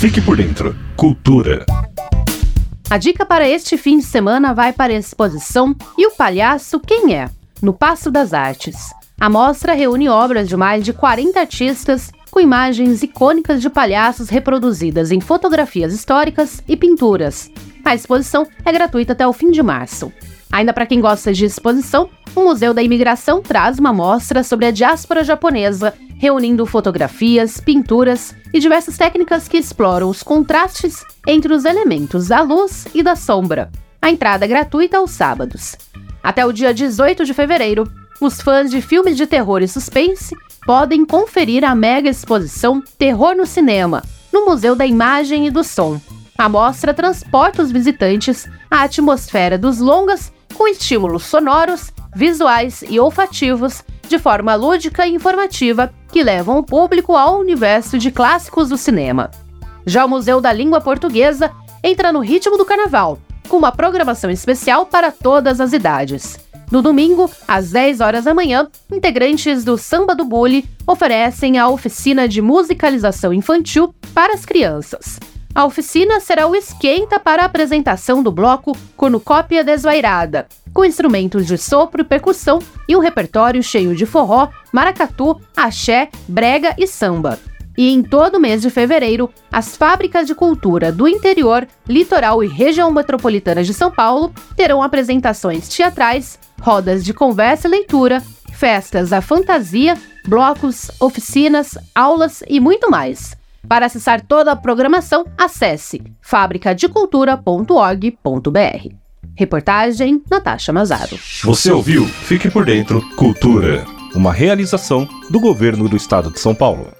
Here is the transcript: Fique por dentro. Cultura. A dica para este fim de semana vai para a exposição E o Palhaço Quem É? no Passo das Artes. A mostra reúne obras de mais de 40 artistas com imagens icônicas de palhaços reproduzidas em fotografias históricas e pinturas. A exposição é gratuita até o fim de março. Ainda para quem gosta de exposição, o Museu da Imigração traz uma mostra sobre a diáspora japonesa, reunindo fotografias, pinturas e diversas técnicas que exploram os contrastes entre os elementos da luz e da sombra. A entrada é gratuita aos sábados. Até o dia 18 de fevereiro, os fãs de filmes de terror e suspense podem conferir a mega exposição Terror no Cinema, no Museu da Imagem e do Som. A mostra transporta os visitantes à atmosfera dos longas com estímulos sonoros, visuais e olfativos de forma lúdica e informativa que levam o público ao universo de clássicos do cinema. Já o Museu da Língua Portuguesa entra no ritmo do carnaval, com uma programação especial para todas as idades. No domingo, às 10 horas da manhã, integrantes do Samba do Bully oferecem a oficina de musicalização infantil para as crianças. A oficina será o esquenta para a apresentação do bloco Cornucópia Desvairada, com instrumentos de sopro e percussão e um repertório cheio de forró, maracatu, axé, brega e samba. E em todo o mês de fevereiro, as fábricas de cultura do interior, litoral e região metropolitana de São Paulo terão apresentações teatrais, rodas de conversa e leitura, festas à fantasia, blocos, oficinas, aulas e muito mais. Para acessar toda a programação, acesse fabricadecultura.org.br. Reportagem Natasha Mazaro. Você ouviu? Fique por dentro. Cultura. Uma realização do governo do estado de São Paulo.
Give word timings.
Fique 0.00 0.18
por 0.18 0.34
dentro. 0.34 0.74
Cultura. 0.96 1.66
A 2.88 2.96
dica 2.96 3.26
para 3.26 3.46
este 3.46 3.76
fim 3.76 3.98
de 3.98 4.04
semana 4.04 4.54
vai 4.54 4.72
para 4.72 4.94
a 4.94 4.96
exposição 4.96 5.76
E 5.98 6.06
o 6.06 6.12
Palhaço 6.12 6.80
Quem 6.80 7.14
É? 7.14 7.28
no 7.60 7.74
Passo 7.74 8.10
das 8.10 8.32
Artes. 8.32 8.94
A 9.20 9.28
mostra 9.28 9.74
reúne 9.74 10.08
obras 10.08 10.48
de 10.48 10.56
mais 10.56 10.82
de 10.82 10.94
40 10.94 11.38
artistas 11.38 12.10
com 12.30 12.40
imagens 12.40 13.02
icônicas 13.02 13.60
de 13.60 13.68
palhaços 13.68 14.30
reproduzidas 14.30 15.12
em 15.12 15.20
fotografias 15.20 15.92
históricas 15.92 16.62
e 16.66 16.78
pinturas. 16.78 17.50
A 17.84 17.94
exposição 17.94 18.46
é 18.64 18.72
gratuita 18.72 19.12
até 19.12 19.26
o 19.26 19.34
fim 19.34 19.50
de 19.50 19.62
março. 19.62 20.10
Ainda 20.50 20.72
para 20.72 20.86
quem 20.86 21.02
gosta 21.02 21.30
de 21.30 21.44
exposição, 21.44 22.08
o 22.34 22.40
Museu 22.40 22.72
da 22.72 22.82
Imigração 22.82 23.42
traz 23.42 23.78
uma 23.78 23.92
mostra 23.92 24.42
sobre 24.42 24.64
a 24.64 24.70
diáspora 24.70 25.22
japonesa, 25.22 25.92
reunindo 26.20 26.66
fotografias, 26.66 27.62
pinturas 27.62 28.36
e 28.52 28.60
diversas 28.60 28.98
técnicas 28.98 29.48
que 29.48 29.56
exploram 29.56 30.10
os 30.10 30.22
contrastes 30.22 31.02
entre 31.26 31.50
os 31.50 31.64
elementos 31.64 32.28
da 32.28 32.42
luz 32.42 32.86
e 32.92 33.02
da 33.02 33.16
sombra. 33.16 33.70
A 34.02 34.10
entrada 34.10 34.44
é 34.44 34.48
gratuita 34.48 34.98
aos 34.98 35.12
sábados. 35.12 35.76
Até 36.22 36.44
o 36.44 36.52
dia 36.52 36.74
18 36.74 37.24
de 37.24 37.32
fevereiro, 37.32 37.90
os 38.20 38.38
fãs 38.38 38.70
de 38.70 38.82
filmes 38.82 39.16
de 39.16 39.26
terror 39.26 39.62
e 39.62 39.66
suspense 39.66 40.36
podem 40.66 41.06
conferir 41.06 41.64
a 41.64 41.74
mega 41.74 42.10
exposição 42.10 42.82
Terror 42.98 43.34
no 43.34 43.46
Cinema, 43.46 44.02
no 44.30 44.44
Museu 44.44 44.76
da 44.76 44.84
Imagem 44.84 45.46
e 45.46 45.50
do 45.50 45.64
Som. 45.64 45.98
A 46.36 46.50
mostra 46.50 46.92
transporta 46.92 47.62
os 47.62 47.72
visitantes 47.72 48.46
à 48.70 48.82
atmosfera 48.82 49.56
dos 49.56 49.78
longas 49.78 50.30
com 50.52 50.68
estímulos 50.68 51.22
sonoros, 51.22 51.90
visuais 52.14 52.84
e 52.86 53.00
olfativos 53.00 53.82
de 54.10 54.18
forma 54.18 54.56
lúdica 54.56 55.06
e 55.06 55.14
informativa 55.14 55.94
que 56.10 56.24
levam 56.24 56.58
o 56.58 56.64
público 56.64 57.16
ao 57.16 57.38
universo 57.38 57.96
de 57.96 58.10
clássicos 58.10 58.68
do 58.68 58.76
cinema. 58.76 59.30
Já 59.86 60.04
o 60.04 60.08
Museu 60.08 60.40
da 60.40 60.52
Língua 60.52 60.80
Portuguesa 60.80 61.52
entra 61.82 62.12
no 62.12 62.18
ritmo 62.18 62.58
do 62.58 62.64
carnaval, 62.64 63.20
com 63.48 63.56
uma 63.56 63.70
programação 63.70 64.28
especial 64.28 64.84
para 64.84 65.12
todas 65.12 65.60
as 65.60 65.72
idades. 65.72 66.40
No 66.72 66.82
domingo, 66.82 67.30
às 67.46 67.70
10 67.70 68.00
horas 68.00 68.24
da 68.24 68.34
manhã, 68.34 68.68
integrantes 68.92 69.62
do 69.62 69.78
Samba 69.78 70.12
do 70.12 70.24
Bully 70.24 70.68
oferecem 70.86 71.56
a 71.56 71.68
oficina 71.68 72.26
de 72.26 72.42
musicalização 72.42 73.32
infantil 73.32 73.94
para 74.12 74.34
as 74.34 74.44
crianças. 74.44 75.20
A 75.54 75.64
oficina 75.64 76.18
será 76.18 76.48
o 76.48 76.56
esquenta 76.56 77.20
para 77.20 77.42
a 77.42 77.46
apresentação 77.46 78.24
do 78.24 78.32
bloco 78.32 78.76
Cornucópia 78.96 79.62
Desvairada, 79.62 80.48
com 80.80 80.84
instrumentos 80.86 81.46
de 81.46 81.58
sopro 81.58 82.00
e 82.00 82.04
percussão 82.04 82.58
e 82.88 82.96
um 82.96 83.00
repertório 83.00 83.62
cheio 83.62 83.94
de 83.94 84.06
forró, 84.06 84.48
maracatu, 84.72 85.38
axé, 85.54 86.08
brega 86.26 86.74
e 86.78 86.86
samba. 86.86 87.38
E 87.76 87.92
em 87.92 88.02
todo 88.02 88.36
o 88.36 88.40
mês 88.40 88.62
de 88.62 88.70
fevereiro, 88.70 89.28
as 89.52 89.76
fábricas 89.76 90.26
de 90.26 90.34
cultura 90.34 90.90
do 90.90 91.06
interior, 91.06 91.68
litoral 91.86 92.42
e 92.42 92.48
região 92.48 92.90
metropolitana 92.90 93.62
de 93.62 93.74
São 93.74 93.90
Paulo 93.90 94.32
terão 94.56 94.82
apresentações 94.82 95.68
teatrais, 95.68 96.38
rodas 96.62 97.04
de 97.04 97.12
conversa 97.12 97.68
e 97.68 97.70
leitura, 97.70 98.22
festas 98.54 99.12
à 99.12 99.20
fantasia, 99.20 99.98
blocos, 100.26 100.90
oficinas, 100.98 101.76
aulas 101.94 102.42
e 102.48 102.58
muito 102.58 102.90
mais. 102.90 103.36
Para 103.68 103.84
acessar 103.84 104.22
toda 104.22 104.52
a 104.52 104.56
programação, 104.56 105.26
acesse 105.36 106.02
fabricadecultura.org.br. 106.22 109.09
Reportagem 109.40 110.22
Natasha 110.30 110.70
Mazaro. 110.70 111.18
Você 111.44 111.72
ouviu? 111.72 112.04
Fique 112.04 112.50
por 112.50 112.66
dentro. 112.66 113.00
Cultura. 113.16 113.86
Uma 114.14 114.34
realização 114.34 115.08
do 115.30 115.40
governo 115.40 115.88
do 115.88 115.96
estado 115.96 116.30
de 116.30 116.38
São 116.38 116.54
Paulo. 116.54 116.99